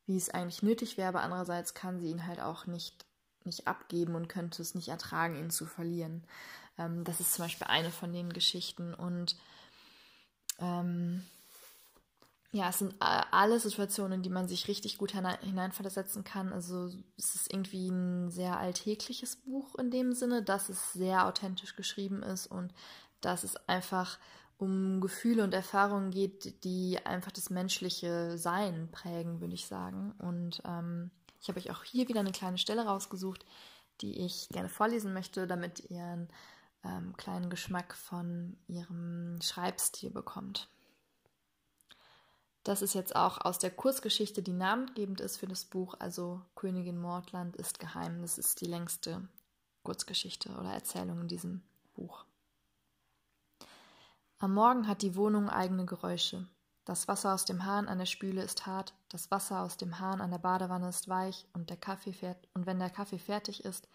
wie 0.06 0.16
es 0.16 0.30
eigentlich 0.30 0.64
nötig 0.64 0.96
wäre, 0.96 1.08
aber 1.08 1.22
andererseits 1.22 1.74
kann 1.74 2.00
sie 2.00 2.10
ihn 2.10 2.26
halt 2.26 2.40
auch 2.40 2.66
nicht, 2.66 3.06
nicht 3.44 3.68
abgeben 3.68 4.16
und 4.16 4.28
könnte 4.28 4.62
es 4.62 4.74
nicht 4.74 4.88
ertragen, 4.88 5.36
ihn 5.36 5.50
zu 5.50 5.64
verlieren. 5.64 6.24
Ähm, 6.76 7.04
das 7.04 7.20
ist 7.20 7.34
zum 7.34 7.44
Beispiel 7.44 7.68
eine 7.68 7.90
von 7.90 8.12
den 8.12 8.32
Geschichten 8.32 8.94
und 8.94 9.36
ähm, 10.58 11.24
ja, 12.52 12.68
es 12.68 12.80
sind 12.80 12.96
alle 12.98 13.60
Situationen, 13.60 14.14
in 14.14 14.22
die 14.22 14.30
man 14.30 14.48
sich 14.48 14.66
richtig 14.66 14.98
gut 14.98 15.12
hineinversetzen 15.12 16.24
kann. 16.24 16.52
Also 16.52 16.90
es 17.16 17.36
ist 17.36 17.52
irgendwie 17.52 17.88
ein 17.88 18.30
sehr 18.30 18.58
alltägliches 18.58 19.36
Buch 19.36 19.76
in 19.76 19.92
dem 19.92 20.12
Sinne, 20.14 20.42
dass 20.42 20.68
es 20.68 20.92
sehr 20.92 21.26
authentisch 21.28 21.76
geschrieben 21.76 22.24
ist 22.24 22.48
und 22.48 22.74
dass 23.20 23.44
es 23.44 23.56
einfach 23.68 24.18
um 24.58 25.00
Gefühle 25.00 25.44
und 25.44 25.54
Erfahrungen 25.54 26.10
geht, 26.10 26.64
die 26.64 26.98
einfach 27.04 27.30
das 27.30 27.50
menschliche 27.50 28.36
Sein 28.36 28.88
prägen, 28.90 29.40
würde 29.40 29.54
ich 29.54 29.66
sagen. 29.66 30.12
Und 30.18 30.60
ähm, 30.66 31.12
ich 31.40 31.48
habe 31.48 31.60
euch 31.60 31.70
auch 31.70 31.84
hier 31.84 32.08
wieder 32.08 32.20
eine 32.20 32.32
kleine 32.32 32.58
Stelle 32.58 32.84
rausgesucht, 32.84 33.46
die 34.00 34.24
ich 34.24 34.48
gerne 34.48 34.68
vorlesen 34.68 35.12
möchte, 35.12 35.46
damit 35.46 35.88
ihr 35.88 36.02
einen 36.02 36.28
ähm, 36.84 37.16
kleinen 37.16 37.48
Geschmack 37.48 37.94
von 37.94 38.56
ihrem 38.66 39.38
Schreibstil 39.40 40.10
bekommt. 40.10 40.68
Das 42.62 42.82
ist 42.82 42.94
jetzt 42.94 43.16
auch 43.16 43.38
aus 43.40 43.58
der 43.58 43.70
Kurzgeschichte, 43.70 44.42
die 44.42 44.52
namengebend 44.52 45.20
ist 45.20 45.38
für 45.38 45.46
das 45.46 45.64
Buch, 45.64 45.94
also 45.98 46.42
Königin 46.54 47.00
Mordland 47.00 47.56
ist 47.56 47.80
geheim. 47.80 48.20
Das 48.20 48.36
ist 48.36 48.60
die 48.60 48.66
längste 48.66 49.26
Kurzgeschichte 49.82 50.50
oder 50.50 50.72
Erzählung 50.72 51.22
in 51.22 51.28
diesem 51.28 51.62
Buch. 51.94 52.26
Am 54.38 54.54
Morgen 54.54 54.86
hat 54.86 55.02
die 55.02 55.16
Wohnung 55.16 55.48
eigene 55.48 55.86
Geräusche. 55.86 56.46
Das 56.84 57.08
Wasser 57.08 57.34
aus 57.34 57.44
dem 57.44 57.64
Hahn 57.64 57.88
an 57.88 57.98
der 57.98 58.06
Spüle 58.06 58.42
ist 58.42 58.66
hart, 58.66 58.94
das 59.10 59.30
Wasser 59.30 59.60
aus 59.60 59.76
dem 59.76 59.98
Hahn 59.98 60.20
an 60.20 60.30
der 60.30 60.38
Badewanne 60.38 60.88
ist 60.88 61.08
weich 61.08 61.46
und, 61.52 61.70
der 61.70 61.76
Kaffee 61.76 62.12
fährt, 62.12 62.48
und 62.54 62.66
wenn 62.66 62.78
der 62.78 62.90
Kaffee 62.90 63.18
fertig 63.18 63.64
ist, 63.64 63.88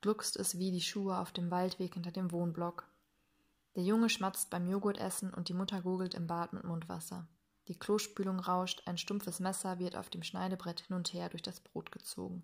gluckst 0.00 0.36
es 0.36 0.56
wie 0.58 0.70
die 0.70 0.80
Schuhe 0.80 1.18
auf 1.18 1.32
dem 1.32 1.50
Waldweg 1.50 1.94
hinter 1.94 2.12
dem 2.12 2.32
Wohnblock. 2.32 2.86
Der 3.76 3.82
Junge 3.82 4.08
schmatzt 4.08 4.50
beim 4.50 4.68
Joghurtessen 4.68 5.34
und 5.34 5.48
die 5.48 5.54
Mutter 5.54 5.82
gurgelt 5.82 6.14
im 6.14 6.26
Bad 6.26 6.52
mit 6.52 6.64
Mundwasser. 6.64 7.26
Die 7.68 7.78
Klospülung 7.78 8.40
rauscht, 8.40 8.82
ein 8.86 8.96
stumpfes 8.96 9.40
Messer 9.40 9.78
wird 9.78 9.94
auf 9.94 10.08
dem 10.08 10.22
Schneidebrett 10.22 10.80
hin 10.80 10.96
und 10.96 11.12
her 11.12 11.28
durch 11.28 11.42
das 11.42 11.60
Brot 11.60 11.92
gezogen. 11.92 12.42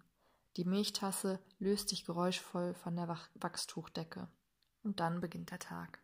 Die 0.57 0.65
Milchtasse 0.65 1.41
löst 1.59 1.89
sich 1.89 2.05
geräuschvoll 2.05 2.75
von 2.75 2.95
der 2.95 3.09
Wachstuchdecke. 3.35 4.29
Und 4.83 5.01
dann 5.01 5.21
beginnt 5.21 5.51
der 5.51 5.59
Tag. 5.59 5.99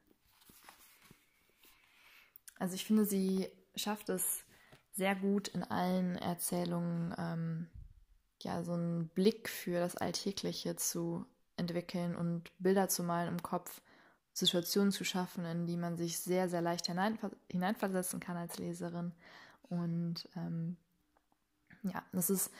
Also 2.58 2.74
ich 2.74 2.84
finde, 2.84 3.04
sie 3.04 3.48
schafft 3.76 4.08
es 4.08 4.44
sehr 4.92 5.14
gut 5.14 5.48
in 5.48 5.62
allen 5.62 6.16
Erzählungen, 6.16 7.14
ähm, 7.18 7.70
ja, 8.42 8.62
so 8.64 8.72
einen 8.72 9.08
Blick 9.08 9.48
für 9.48 9.80
das 9.80 9.96
Alltägliche 9.96 10.76
zu 10.76 11.26
entwickeln 11.56 12.16
und 12.16 12.50
Bilder 12.58 12.88
zu 12.88 13.02
malen 13.02 13.28
im 13.28 13.42
Kopf, 13.42 13.82
Situationen 14.40 14.92
zu 14.92 15.04
schaffen, 15.04 15.44
in 15.44 15.66
die 15.66 15.76
man 15.76 15.96
sich 15.96 16.18
sehr, 16.18 16.48
sehr 16.48 16.62
leicht 16.62 16.86
hineinver 16.86 17.30
hineinversetzen 17.50 18.20
kann 18.20 18.36
als 18.36 18.58
Leserin. 18.58 19.12
Und 19.68 20.28
ähm, 20.36 20.76
ja, 21.82 22.02
das 22.12 22.30
ist, 22.30 22.50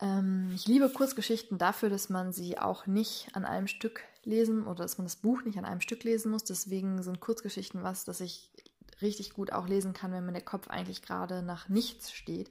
ähm, 0.00 0.50
ich 0.54 0.66
liebe 0.66 0.88
Kurzgeschichten 0.88 1.58
dafür, 1.58 1.90
dass 1.90 2.08
man 2.08 2.32
sie 2.32 2.58
auch 2.58 2.86
nicht 2.86 3.34
an 3.34 3.44
einem 3.44 3.66
Stück 3.66 4.02
lesen 4.24 4.66
oder 4.66 4.82
dass 4.84 4.98
man 4.98 5.06
das 5.06 5.16
Buch 5.16 5.42
nicht 5.42 5.58
an 5.58 5.64
einem 5.64 5.80
Stück 5.80 6.04
lesen 6.04 6.30
muss. 6.30 6.44
Deswegen 6.44 7.02
sind 7.02 7.20
Kurzgeschichten 7.20 7.82
was, 7.82 8.04
das 8.04 8.20
ich 8.20 8.50
richtig 9.00 9.34
gut 9.34 9.52
auch 9.52 9.68
lesen 9.68 9.92
kann, 9.92 10.12
wenn 10.12 10.26
mir 10.26 10.32
der 10.32 10.42
Kopf 10.42 10.68
eigentlich 10.68 11.02
gerade 11.02 11.42
nach 11.42 11.68
nichts 11.68 12.12
steht. 12.12 12.50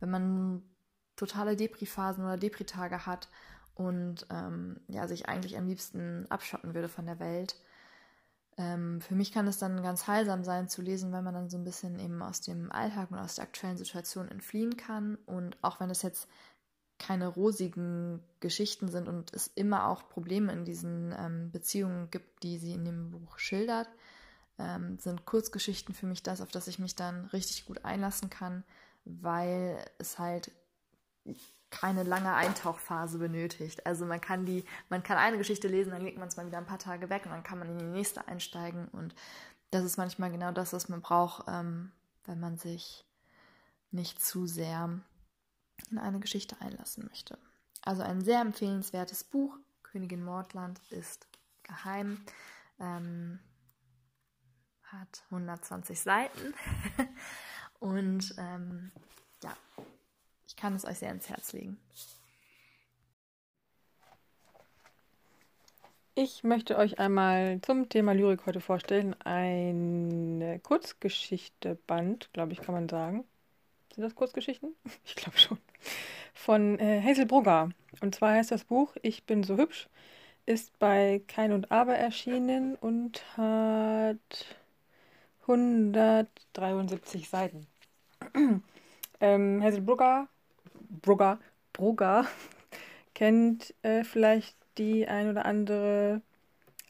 Wenn 0.00 0.10
man 0.10 0.62
totale 1.16 1.56
Depri-Phasen 1.56 2.24
oder 2.24 2.36
Depri-Tage 2.36 3.06
hat 3.06 3.28
und 3.74 4.26
ähm, 4.30 4.80
ja, 4.88 5.08
sich 5.08 5.28
eigentlich 5.28 5.56
am 5.56 5.66
liebsten 5.66 6.26
abschotten 6.30 6.74
würde 6.74 6.88
von 6.88 7.06
der 7.06 7.18
Welt. 7.20 7.56
Ähm, 8.56 9.00
für 9.00 9.14
mich 9.14 9.32
kann 9.32 9.46
es 9.46 9.58
dann 9.58 9.82
ganz 9.82 10.06
heilsam 10.06 10.44
sein 10.44 10.68
zu 10.68 10.80
lesen, 10.82 11.12
weil 11.12 11.22
man 11.22 11.34
dann 11.34 11.50
so 11.50 11.58
ein 11.58 11.64
bisschen 11.64 11.98
eben 11.98 12.22
aus 12.22 12.40
dem 12.40 12.70
Alltag 12.70 13.10
und 13.10 13.18
aus 13.18 13.36
der 13.36 13.44
aktuellen 13.44 13.76
Situation 13.76 14.28
entfliehen 14.28 14.76
kann. 14.76 15.16
Und 15.26 15.56
auch 15.62 15.80
wenn 15.80 15.90
es 15.90 16.02
jetzt 16.02 16.28
keine 16.98 17.26
rosigen 17.26 18.22
Geschichten 18.40 18.88
sind 18.88 19.08
und 19.08 19.34
es 19.34 19.48
immer 19.48 19.88
auch 19.88 20.08
Probleme 20.08 20.52
in 20.52 20.64
diesen 20.64 21.12
ähm, 21.18 21.50
Beziehungen 21.50 22.10
gibt, 22.10 22.42
die 22.42 22.58
sie 22.58 22.72
in 22.72 22.84
dem 22.84 23.10
Buch 23.10 23.38
schildert, 23.38 23.88
ähm, 24.58 24.98
sind 24.98 25.26
Kurzgeschichten 25.26 25.94
für 25.94 26.06
mich 26.06 26.22
das, 26.22 26.40
auf 26.40 26.52
das 26.52 26.68
ich 26.68 26.78
mich 26.78 26.94
dann 26.94 27.26
richtig 27.26 27.66
gut 27.66 27.84
einlassen 27.84 28.30
kann, 28.30 28.62
weil 29.04 29.84
es 29.98 30.18
halt 30.20 30.52
keine 31.80 32.04
lange 32.04 32.32
Eintauchphase 32.34 33.18
benötigt. 33.18 33.86
Also 33.86 34.06
man 34.06 34.20
kann 34.20 34.46
die, 34.46 34.64
man 34.88 35.02
kann 35.02 35.18
eine 35.18 35.38
Geschichte 35.38 35.68
lesen, 35.68 35.90
dann 35.90 36.02
legt 36.02 36.18
man 36.18 36.28
es 36.28 36.36
mal 36.36 36.46
wieder 36.46 36.58
ein 36.58 36.66
paar 36.66 36.78
Tage 36.78 37.10
weg 37.10 37.22
und 37.24 37.32
dann 37.32 37.42
kann 37.42 37.58
man 37.58 37.68
in 37.68 37.78
die 37.78 37.84
nächste 37.84 38.26
einsteigen. 38.28 38.88
Und 38.88 39.14
das 39.70 39.84
ist 39.84 39.96
manchmal 39.96 40.30
genau 40.30 40.52
das, 40.52 40.72
was 40.72 40.88
man 40.88 41.00
braucht, 41.00 41.44
ähm, 41.48 41.90
wenn 42.24 42.40
man 42.40 42.56
sich 42.56 43.04
nicht 43.90 44.24
zu 44.24 44.46
sehr 44.46 44.88
in 45.90 45.98
eine 45.98 46.20
Geschichte 46.20 46.56
einlassen 46.60 47.06
möchte. 47.08 47.38
Also 47.82 48.02
ein 48.02 48.22
sehr 48.22 48.40
empfehlenswertes 48.40 49.24
Buch. 49.24 49.56
Königin 49.82 50.24
Mordland 50.24 50.80
ist 50.90 51.26
geheim. 51.62 52.24
Ähm, 52.78 53.40
hat 54.84 55.24
120 55.30 56.00
Seiten. 56.00 56.54
Und 57.80 58.34
ähm, 58.38 58.92
ja, 59.42 59.54
ich 60.54 60.60
kann 60.60 60.74
es 60.74 60.84
euch 60.84 60.98
sehr 60.98 61.10
ins 61.10 61.28
Herz 61.28 61.52
legen. 61.52 61.78
Ich 66.14 66.44
möchte 66.44 66.76
euch 66.76 67.00
einmal 67.00 67.60
zum 67.62 67.88
Thema 67.88 68.12
Lyrik 68.12 68.46
heute 68.46 68.60
vorstellen. 68.60 69.16
Ein 69.24 70.60
Kurzgeschichte-Band, 70.62 72.32
glaube 72.32 72.52
ich, 72.52 72.60
kann 72.60 72.74
man 72.74 72.88
sagen. 72.88 73.24
Sind 73.94 74.04
das 74.04 74.14
Kurzgeschichten? 74.14 74.74
Ich 75.04 75.16
glaube 75.16 75.38
schon. 75.38 75.58
Von 76.32 76.78
äh, 76.78 77.02
Hazel 77.02 77.26
Brugger. 77.26 77.70
Und 78.00 78.14
zwar 78.14 78.34
heißt 78.34 78.52
das 78.52 78.64
Buch 78.64 78.94
Ich 79.02 79.24
bin 79.24 79.42
so 79.42 79.56
hübsch. 79.56 79.88
Ist 80.46 80.78
bei 80.78 81.20
Kein 81.26 81.52
und 81.52 81.72
Aber 81.72 81.96
erschienen 81.96 82.76
und 82.76 83.24
hat 83.36 84.56
173 85.42 87.28
Seiten. 87.28 87.66
ähm, 89.20 89.62
Hazel 89.62 89.80
Brugger, 89.80 90.28
Brugger, 91.02 91.38
Brugger 91.72 92.26
kennt 93.14 93.74
äh, 93.82 94.04
vielleicht 94.04 94.56
die 94.78 95.06
ein 95.06 95.30
oder 95.30 95.44
andere 95.46 96.22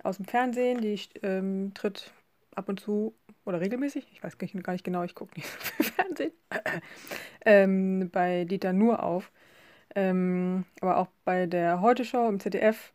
aus 0.02 0.16
dem 0.16 0.26
Fernsehen, 0.26 0.80
die 0.80 0.98
ähm, 1.22 1.72
tritt 1.74 2.12
ab 2.54 2.68
und 2.68 2.80
zu 2.80 3.14
oder 3.44 3.60
regelmäßig, 3.60 4.06
ich 4.12 4.22
weiß 4.22 4.38
gar 4.38 4.48
nicht 4.72 4.84
genau, 4.84 5.02
ich 5.02 5.14
gucke 5.14 5.34
nicht 5.36 5.48
so 5.48 5.58
viel 5.58 5.84
Fernsehen, 5.92 6.32
ähm, 7.44 8.10
bei 8.10 8.44
Dieter 8.44 8.72
Nur 8.72 9.02
auf, 9.02 9.30
ähm, 9.94 10.64
aber 10.80 10.98
auch 10.98 11.08
bei 11.24 11.46
der 11.46 11.80
Heute-Show 11.80 12.28
im 12.28 12.40
ZDF 12.40 12.92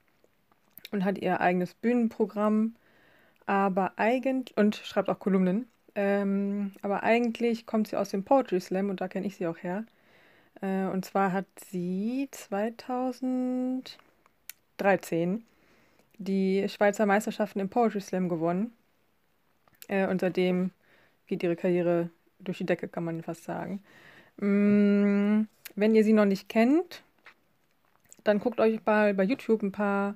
und 0.91 1.05
hat 1.05 1.17
ihr 1.19 1.39
eigenes 1.39 1.73
Bühnenprogramm, 1.75 2.75
aber 3.45 3.93
eigentlich, 3.97 4.57
und 4.57 4.75
schreibt 4.75 5.09
auch 5.09 5.19
Kolumnen, 5.19 5.67
ähm, 5.95 6.71
aber 6.81 7.03
eigentlich 7.03 7.65
kommt 7.65 7.87
sie 7.87 7.97
aus 7.97 8.09
dem 8.09 8.23
Poetry 8.23 8.59
Slam 8.59 8.89
und 8.89 9.01
da 9.01 9.07
kenne 9.07 9.27
ich 9.27 9.35
sie 9.35 9.47
auch 9.47 9.57
her. 9.57 9.85
Äh, 10.61 10.85
und 10.85 11.05
zwar 11.05 11.31
hat 11.31 11.47
sie 11.69 12.27
2000 12.31 13.97
13 14.79 15.43
die 16.17 16.67
Schweizer 16.67 17.05
Meisterschaften 17.05 17.59
im 17.59 17.69
Poetry 17.69 18.01
Slam 18.01 18.29
gewonnen. 18.29 18.73
Äh, 19.87 20.07
und 20.07 20.21
seitdem 20.21 20.71
geht 21.27 21.43
ihre 21.43 21.55
Karriere 21.55 22.09
durch 22.39 22.57
die 22.57 22.65
Decke, 22.65 22.87
kann 22.87 23.03
man 23.03 23.21
fast 23.21 23.43
sagen. 23.43 23.81
Mm, 24.37 25.43
wenn 25.75 25.95
ihr 25.95 26.03
sie 26.03 26.13
noch 26.13 26.25
nicht 26.25 26.49
kennt, 26.49 27.03
dann 28.23 28.39
guckt 28.39 28.59
euch 28.59 28.79
mal 28.85 29.13
bei 29.13 29.23
YouTube 29.23 29.61
ein 29.61 29.71
paar 29.71 30.15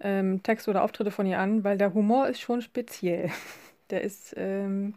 ähm, 0.00 0.42
Texte 0.42 0.70
oder 0.70 0.82
Auftritte 0.82 1.10
von 1.10 1.26
ihr 1.26 1.38
an, 1.38 1.64
weil 1.64 1.78
der 1.78 1.94
Humor 1.94 2.28
ist 2.28 2.40
schon 2.40 2.62
speziell. 2.62 3.30
Der 3.90 4.00
ist 4.00 4.34
ähm, 4.36 4.94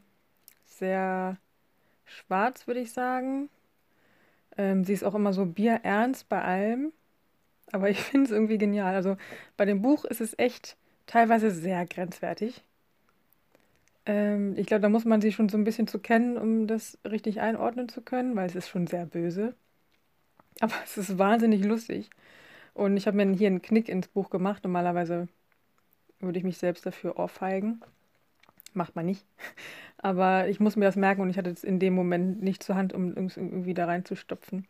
sehr 0.66 1.38
schwarz, 2.06 2.66
würde 2.66 2.80
ich 2.80 2.92
sagen. 2.92 3.48
Ähm, 4.60 4.84
sie 4.84 4.92
ist 4.94 5.06
auch 5.06 5.16
immer 5.16 5.32
so 5.32 5.46
bierernst 5.46 6.28
bei 6.28 6.42
allem. 6.42 6.92
Aber 7.72 7.90
ich 7.90 8.02
finde 8.04 8.26
es 8.26 8.32
irgendwie 8.32 8.58
genial. 8.58 8.94
Also 8.94 9.18
bei 9.58 9.66
dem 9.66 9.82
Buch 9.82 10.06
ist 10.06 10.22
es 10.22 10.38
echt 10.38 10.78
teilweise 11.08 11.50
sehr 11.52 11.86
grenzwertig. 11.86 12.64
Ähm, 14.06 14.56
ich 14.58 14.68
glaube, 14.68 14.82
da 14.82 14.90
muss 14.90 15.06
man 15.06 15.22
sie 15.22 15.32
schon 15.32 15.50
so 15.50 15.58
ein 15.58 15.64
bisschen 15.64 15.88
zu 15.88 16.00
kennen, 16.00 16.38
um 16.38 16.68
das 16.68 17.00
richtig 17.10 17.40
einordnen 17.42 17.88
zu 17.90 18.02
können, 18.02 18.36
weil 18.36 18.48
es 18.48 18.56
ist 18.56 18.70
schon 18.70 18.86
sehr 18.88 19.06
böse. 19.06 19.56
Aber 20.60 20.74
es 20.84 20.98
ist 20.98 21.18
wahnsinnig 21.18 21.64
lustig. 21.64 22.10
Und 22.74 22.98
ich 22.98 23.08
habe 23.08 23.18
mir 23.18 23.34
hier 23.38 23.48
einen 23.48 23.62
Knick 23.62 23.90
ins 23.90 24.10
Buch 24.10 24.30
gemacht. 24.30 24.64
Normalerweise 24.64 25.28
würde 26.20 26.40
ich 26.40 26.46
mich 26.46 26.58
selbst 26.58 26.86
dafür 26.86 27.18
ohrfeigen. 27.18 27.82
Macht 28.74 28.96
man 28.96 29.06
nicht. 29.06 29.26
Aber 29.98 30.48
ich 30.48 30.60
muss 30.60 30.76
mir 30.76 30.86
das 30.86 30.96
merken 30.96 31.22
und 31.22 31.30
ich 31.30 31.38
hatte 31.38 31.50
es 31.50 31.64
in 31.64 31.80
dem 31.80 31.94
Moment 31.94 32.42
nicht 32.42 32.64
zur 32.64 32.76
Hand, 32.76 32.94
um 32.94 33.16
irgendwie 33.16 33.74
da 33.74 33.86
reinzustopfen. 33.86 34.66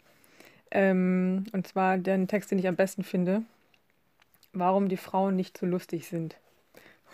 Ähm, 0.72 1.46
und 1.52 1.68
zwar 1.68 1.98
den 1.98 2.28
Text, 2.28 2.52
den 2.52 2.60
ich 2.60 2.68
am 2.68 2.76
besten 2.76 3.04
finde. 3.04 3.44
Warum 4.54 4.90
die 4.90 4.98
Frauen 4.98 5.36
nicht 5.36 5.58
so 5.58 5.66
lustig 5.66 6.08
sind. 6.08 6.36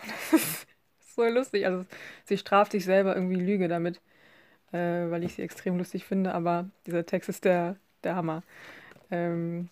das 0.30 0.42
ist 0.42 0.66
so 1.14 1.24
lustig. 1.24 1.66
Also 1.66 1.84
sie 2.24 2.38
straft 2.38 2.72
sich 2.72 2.84
selber 2.84 3.14
irgendwie 3.14 3.36
Lüge 3.36 3.68
damit, 3.68 4.00
äh, 4.72 5.10
weil 5.10 5.24
ich 5.24 5.34
sie 5.34 5.42
extrem 5.42 5.76
lustig 5.76 6.04
finde. 6.04 6.32
Aber 6.32 6.68
dieser 6.86 7.04
Text 7.04 7.28
ist 7.28 7.44
der, 7.44 7.76
der 8.04 8.16
Hammer. 8.16 8.42
Ähm, 9.10 9.68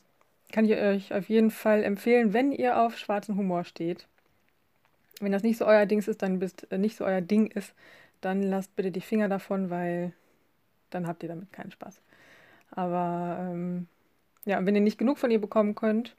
kann 0.52 0.66
ich 0.66 0.76
euch 0.76 1.12
auf 1.12 1.28
jeden 1.28 1.50
Fall 1.50 1.82
empfehlen, 1.82 2.32
wenn 2.32 2.52
ihr 2.52 2.78
auf 2.78 2.96
schwarzen 2.96 3.36
Humor 3.36 3.64
steht. 3.64 4.06
Wenn 5.20 5.32
das 5.32 5.42
nicht 5.42 5.58
so 5.58 5.66
euer 5.66 5.86
Ding 5.86 6.00
ist, 6.00 6.22
dann 6.22 6.38
bist 6.38 6.70
äh, 6.70 6.78
nicht 6.78 6.96
so 6.96 7.04
euer 7.04 7.20
Ding 7.20 7.46
ist, 7.48 7.74
dann 8.20 8.42
lasst 8.42 8.74
bitte 8.76 8.90
die 8.90 9.00
Finger 9.00 9.28
davon, 9.28 9.70
weil 9.70 10.12
dann 10.90 11.06
habt 11.06 11.22
ihr 11.22 11.28
damit 11.28 11.52
keinen 11.52 11.70
Spaß. 11.70 12.00
Aber 12.70 13.38
ähm, 13.40 13.86
ja, 14.44 14.64
wenn 14.64 14.74
ihr 14.74 14.80
nicht 14.80 14.98
genug 14.98 15.18
von 15.18 15.30
ihr 15.30 15.40
bekommen 15.40 15.74
könnt, 15.74 16.16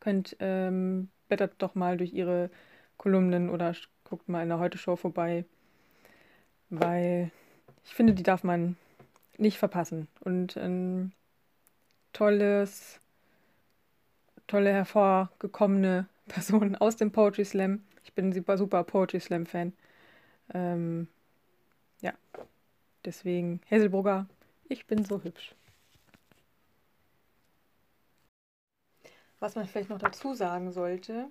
könnt 0.00 0.36
ähm, 0.40 1.08
blättert 1.28 1.54
doch 1.58 1.74
mal 1.74 1.96
durch 1.96 2.12
ihre 2.12 2.50
Kolumnen 2.96 3.50
oder 3.50 3.74
guckt 4.04 4.28
mal 4.28 4.42
in 4.42 4.48
der 4.48 4.58
Heute-Show 4.58 4.96
vorbei, 4.96 5.44
weil 6.70 7.30
ich 7.84 7.94
finde, 7.94 8.12
die 8.12 8.22
darf 8.22 8.44
man 8.44 8.76
nicht 9.38 9.58
verpassen. 9.58 10.08
Und 10.20 10.56
ein 10.56 11.12
tolles, 12.12 13.00
tolle 14.46 14.72
hervorgekommene 14.72 16.06
Person 16.28 16.76
aus 16.80 16.96
dem 16.96 17.12
Poetry 17.12 17.44
Slam. 17.44 17.84
Ich 18.04 18.12
bin 18.14 18.32
super, 18.32 18.58
super 18.58 18.84
Poetry 18.84 19.20
Slam-Fan. 19.20 19.72
Ähm, 20.54 21.08
ja, 22.00 22.12
deswegen 23.04 23.60
Hazelbrugger 23.70 24.26
ich 24.72 24.86
bin 24.86 25.04
so 25.04 25.22
hübsch. 25.22 25.54
Was 29.38 29.54
man 29.54 29.66
vielleicht 29.66 29.90
noch 29.90 29.98
dazu 29.98 30.34
sagen 30.34 30.72
sollte, 30.72 31.28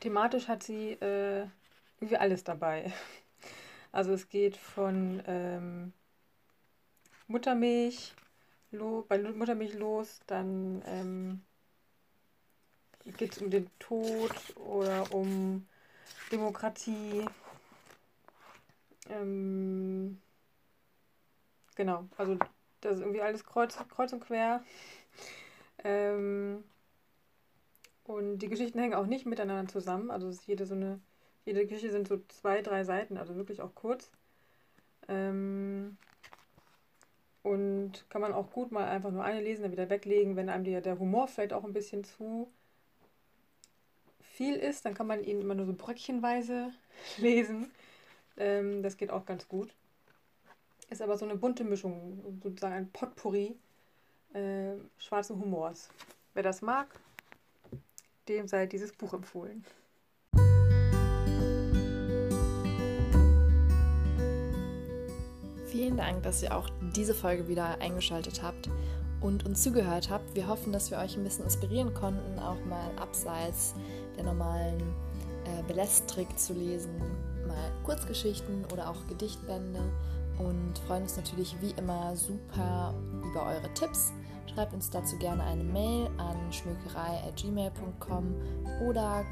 thematisch 0.00 0.48
hat 0.48 0.62
sie 0.62 0.92
äh, 0.92 1.46
irgendwie 2.00 2.16
alles 2.16 2.44
dabei. 2.44 2.92
Also 3.92 4.12
es 4.12 4.28
geht 4.28 4.58
von 4.58 5.22
ähm, 5.26 5.94
Muttermilch, 7.28 8.12
lo, 8.70 9.06
bei 9.08 9.16
Muttermilch 9.16 9.72
los, 9.72 10.20
dann 10.26 10.82
ähm, 10.84 11.40
geht 13.16 13.32
es 13.32 13.42
um 13.42 13.50
den 13.50 13.70
Tod 13.78 14.32
oder 14.56 15.12
um 15.12 15.66
Demokratie. 16.30 17.24
Ähm, 19.08 20.20
Genau, 21.76 22.08
also 22.16 22.38
das 22.80 22.94
ist 22.96 23.00
irgendwie 23.00 23.20
alles 23.20 23.44
kreuz, 23.44 23.76
kreuz 23.90 24.12
und 24.12 24.20
quer. 24.20 24.64
Ähm, 25.84 26.64
und 28.04 28.38
die 28.38 28.48
Geschichten 28.48 28.78
hängen 28.78 28.94
auch 28.94 29.06
nicht 29.06 29.26
miteinander 29.26 29.70
zusammen. 29.70 30.10
Also 30.10 30.28
ist 30.28 30.46
jede 30.46 30.66
so 30.66 30.74
eine, 30.74 31.00
jede 31.44 31.66
Geschichte 31.66 31.92
sind 31.92 32.08
so 32.08 32.18
zwei, 32.28 32.62
drei 32.62 32.84
Seiten, 32.84 33.18
also 33.18 33.36
wirklich 33.36 33.60
auch 33.60 33.74
kurz. 33.74 34.10
Ähm, 35.08 35.98
und 37.42 38.06
kann 38.08 38.22
man 38.22 38.32
auch 38.32 38.50
gut 38.52 38.72
mal 38.72 38.86
einfach 38.88 39.10
nur 39.10 39.22
eine 39.22 39.40
lesen, 39.40 39.62
dann 39.62 39.72
wieder 39.72 39.90
weglegen. 39.90 40.36
Wenn 40.36 40.48
einem 40.48 40.64
die, 40.64 40.80
der 40.80 40.98
Humor 40.98 41.28
vielleicht 41.28 41.52
auch 41.52 41.64
ein 41.64 41.74
bisschen 41.74 42.04
zu 42.04 42.50
viel 44.36 44.56
ist, 44.56 44.84
dann 44.84 44.92
kann 44.92 45.06
man 45.06 45.24
ihn 45.24 45.40
immer 45.40 45.54
nur 45.54 45.66
so 45.66 45.72
bröckchenweise 45.72 46.70
lesen. 47.16 47.70
Ähm, 48.36 48.82
das 48.82 48.96
geht 48.96 49.10
auch 49.10 49.24
ganz 49.24 49.48
gut. 49.48 49.72
Ist 50.90 51.02
aber 51.02 51.16
so 51.16 51.24
eine 51.24 51.36
bunte 51.36 51.64
Mischung, 51.64 52.40
sozusagen 52.42 52.74
ein 52.74 52.90
Potpourri 52.92 53.56
äh, 54.34 54.74
schwarzen 54.98 55.40
Humors. 55.40 55.88
Wer 56.34 56.42
das 56.42 56.60
mag, 56.60 56.88
dem 58.28 58.46
sei 58.46 58.66
dieses 58.66 58.92
Buch 58.92 59.14
empfohlen. 59.14 59.64
Vielen 65.66 65.96
Dank, 65.96 66.22
dass 66.22 66.42
ihr 66.42 66.54
auch 66.54 66.68
diese 66.94 67.14
Folge 67.14 67.48
wieder 67.48 67.80
eingeschaltet 67.80 68.42
habt 68.42 68.68
und 69.20 69.44
uns 69.46 69.62
zugehört 69.62 70.10
habt. 70.10 70.34
Wir 70.34 70.46
hoffen, 70.46 70.72
dass 70.72 70.90
wir 70.90 70.98
euch 70.98 71.16
ein 71.16 71.24
bisschen 71.24 71.44
inspirieren 71.44 71.94
konnten, 71.94 72.38
auch 72.38 72.62
mal 72.66 72.90
abseits 72.96 73.74
der 74.16 74.24
normalen 74.24 74.80
äh, 75.44 75.62
Belästrik 75.66 76.38
zu 76.38 76.52
lesen, 76.52 76.96
mal 77.46 77.72
Kurzgeschichten 77.84 78.64
oder 78.72 78.90
auch 78.90 79.06
Gedichtbände 79.08 79.80
und 80.38 80.78
freuen 80.86 81.02
uns 81.02 81.16
natürlich 81.16 81.56
wie 81.60 81.70
immer 81.72 82.14
super 82.16 82.94
über 83.30 83.46
eure 83.46 83.72
Tipps. 83.74 84.12
Schreibt 84.52 84.74
uns 84.74 84.90
dazu 84.90 85.16
gerne 85.18 85.42
eine 85.44 85.64
Mail 85.64 86.08
an 86.18 86.52
schmökerei.gmail.com 86.52 88.34
oder 88.86 89.24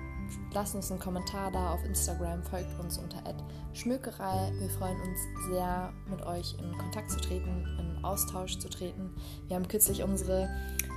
lasst 0.53 0.75
uns 0.75 0.90
einen 0.90 1.01
Kommentar 1.01 1.51
da 1.51 1.73
auf 1.73 1.85
Instagram, 1.85 2.42
folgt 2.42 2.79
uns 2.81 2.99
unter 2.99 3.25
schmökerei. 3.75 4.53
Wir 4.59 4.70
freuen 4.70 5.01
uns 5.01 5.20
sehr, 5.49 5.92
mit 6.09 6.23
euch 6.23 6.57
in 6.59 6.79
Kontakt 6.79 7.11
zu 7.11 7.20
treten, 7.20 7.66
in 7.79 8.05
Austausch 8.05 8.59
zu 8.59 8.68
treten. 8.68 9.11
Wir 9.49 9.57
haben 9.57 9.68
kürzlich 9.68 10.03
unsere, 10.03 10.49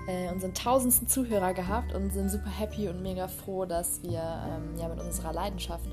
äh, 0.07 0.31
unseren 0.31 0.53
tausendsten 0.53 1.07
Zuhörer 1.07 1.53
gehabt 1.53 1.93
und 1.93 2.11
sind 2.11 2.29
super 2.29 2.49
happy 2.49 2.89
und 2.89 3.01
mega 3.01 3.27
froh, 3.27 3.65
dass 3.65 4.01
wir 4.03 4.19
ähm, 4.19 4.77
ja 4.77 4.87
mit 4.87 4.99
unserer 4.99 5.33
Leidenschaft 5.33 5.89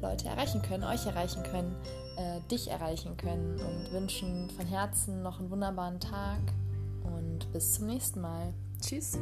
Leute 0.00 0.28
erreichen 0.28 0.62
können, 0.62 0.84
euch 0.84 1.06
erreichen 1.06 1.42
können, 1.42 1.74
äh, 2.16 2.40
dich 2.50 2.70
erreichen 2.70 3.16
können 3.16 3.58
und 3.60 3.92
wünschen 3.92 4.50
von 4.50 4.66
Herzen 4.66 5.22
noch 5.22 5.40
einen 5.40 5.50
wunderbaren 5.50 6.00
Tag 6.00 6.40
und 7.04 7.50
bis 7.52 7.74
zum 7.74 7.86
nächsten 7.86 8.20
Mal. 8.20 8.52
Tschüss. 8.80 9.18